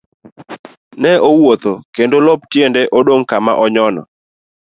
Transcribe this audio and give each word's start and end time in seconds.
Ne 1.01 1.11
owuotho 1.29 1.73
kendo 1.95 2.17
lop 2.25 2.41
tiende 2.51 2.81
dong' 3.05 3.27
kama 3.31 3.51
onyono. 3.63 4.01